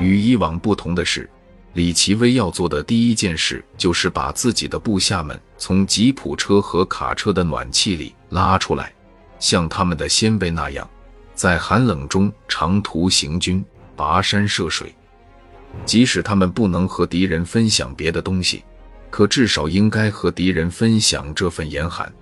[0.00, 1.28] 与以往不同的是，
[1.74, 8.92] 李奇微要做的第一件事就是把自己的部下们从吉普车和卡车的暖气里拉出来，
[9.38, 10.88] 像他们的先辈那样，
[11.34, 13.64] 在寒冷中长途行军、
[13.96, 14.94] 跋山涉水。
[15.84, 18.64] 即使他们不能和敌人分享别的东西，
[19.08, 22.12] 可至少应该和敌人分享这份严寒。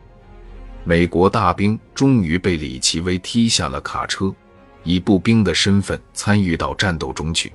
[0.85, 4.31] 美国大兵终于被李奇微踢下了卡车，
[4.85, 7.50] 以步兵的身份参与到战斗中去。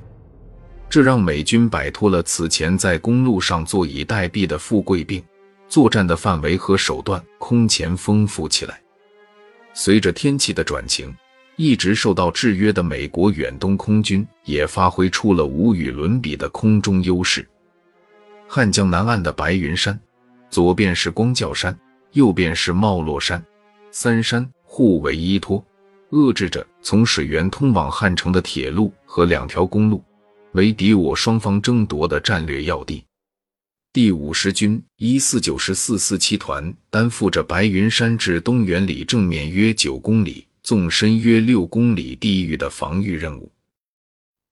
[0.93, 5.23] 这让美军摆脱了此前在公路上坐以待毙的富贵病，
[5.67, 8.79] 作战的范围和手段空前丰富起来。
[9.73, 11.11] 随着天气的转晴，
[11.55, 17.43] 一直受到制约的美国远东空军也发挥出了无与伦比的空中优势。
[18.47, 19.99] 汉江南岸的白云山，
[20.51, 21.75] 左边是光教山，
[22.11, 23.43] 右边是帽落山，
[23.89, 25.65] 三山互为依托，
[26.11, 29.99] 遏制着从水源通往汉城的铁路和两条公路。
[30.53, 33.03] 为敌我双方争夺的战略要地。
[33.91, 43.51] 第五十军一四九十四四七团担负着白云山至东园里正面约九公里、纵深约六公里地域的防御任务。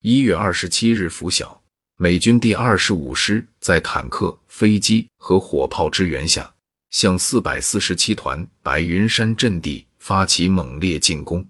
[0.02, 1.59] 一月二十七日拂晓，
[1.98, 6.52] 美军第二十五师在坦克、飞机和火炮支援下，
[6.92, 11.44] 向四百四十七团白云山阵地发起猛烈进攻。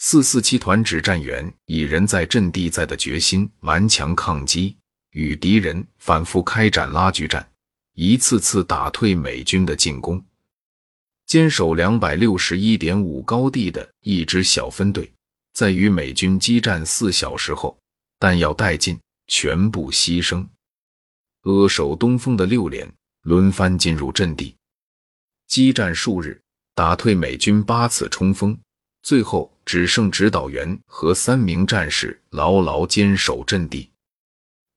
[0.00, 4.76] 四四七团指战员以人在阵地在的决心顽强抗击，
[5.10, 7.46] 与敌人反复开展拉锯战，
[7.94, 10.24] 一次次打退美军的进攻。
[11.26, 15.12] 坚守两百六十一点五高地的一支小分队，
[15.52, 17.76] 在与美军激战四小时后，
[18.20, 20.46] 弹药殆尽，全部牺牲。
[21.42, 22.88] 扼守东风的六连
[23.22, 24.54] 轮番进入阵地，
[25.48, 26.40] 激战数日，
[26.76, 28.56] 打退美军八次冲锋。
[29.02, 33.90] 最后只剩指导员和三名战士牢牢坚守阵地。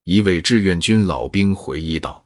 [0.03, 2.25] 一位志愿军老兵回忆道：“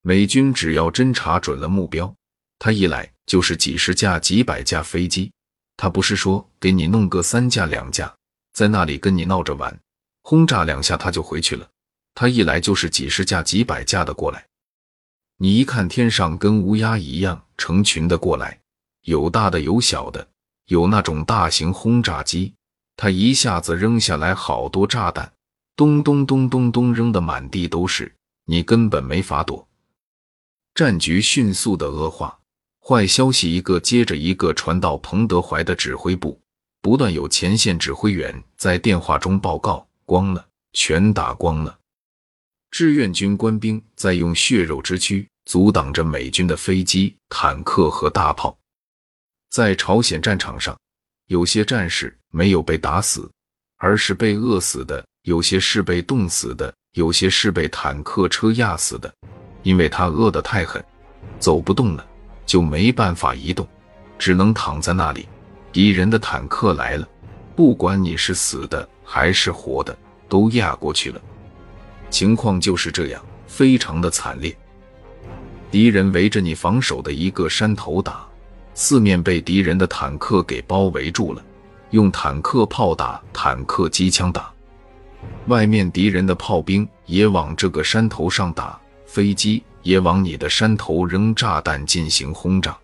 [0.00, 2.14] 美军只要侦察准了目标，
[2.60, 5.32] 他一来就是几十架、几百架飞机。
[5.76, 8.14] 他不是说给你弄个三架、两架，
[8.52, 9.76] 在那里跟你闹着玩，
[10.22, 11.68] 轰炸两下他就回去了。
[12.14, 14.46] 他一来就是几十架、几百架的过来。
[15.38, 18.60] 你一看天上跟乌鸦一样成群的过来，
[19.02, 20.24] 有大的，有小的。”
[20.66, 22.54] 有那种大型轰炸机，
[22.96, 25.32] 它一下子扔下来好多炸弹，
[25.76, 28.14] 咚咚咚咚咚扔的满地都是，
[28.46, 29.66] 你根本没法躲。
[30.74, 32.38] 战局迅速的恶化，
[32.80, 36.40] 坏消息一个接着一个传到彭德怀的指挥部，
[36.80, 41.78] 不断有前线指挥员在电话中报告：光了，全打光了。
[42.70, 48.58] 志愿军官兵在用血肉之躯阻挡着美军的飞机、坦克和大炮。
[49.54, 50.76] 在朝鲜战场上，
[51.28, 53.30] 有些战士没有被打死，
[53.76, 59.14] 而是被饿死的；有些是被冻死的，有些是被坦克车压死的。
[59.62, 60.84] 因为他饿得太狠，
[61.38, 62.04] 走不动了，
[62.44, 63.64] 就没办法移动，
[64.18, 65.28] 只能躺在那里。
[65.70, 67.08] 敌人的坦克来了，
[67.54, 69.96] 不管你是死的还是活的，
[70.28, 71.22] 都压过去了。
[72.10, 74.52] 情况就是这样，非常的惨烈。
[75.70, 78.26] 敌人围着你防守的一个山头打。
[78.74, 81.42] 四面被敌人的坦克给包围住了，
[81.90, 84.52] 用坦克炮打，坦克机枪打，
[85.46, 92.76] 外面敌人的炮兵也往这个山头上打，飞机也往你的山头扔炸弹进行轰炸。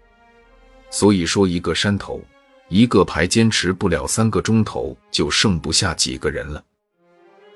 [0.91, 2.21] 所以说，一个山头，
[2.69, 6.63] 一个排坚持不了三个钟头，就剩不下几个人了。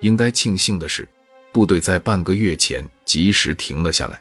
[0.01, 1.09] 应该庆幸的是，
[1.53, 4.21] 部队在半个月前及时停了下来。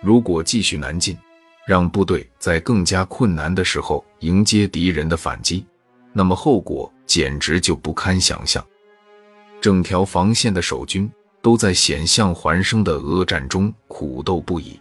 [0.00, 1.16] 如果继续南进，
[1.66, 5.64] 让部队在更加困难的时候迎接敌人的反击，
[6.12, 8.64] 那么后果简直就不堪想象。
[9.60, 11.10] 整条防线的守军
[11.42, 14.80] 都在险象环生的恶战中苦斗不已。